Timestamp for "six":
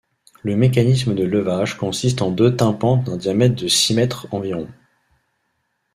3.67-3.93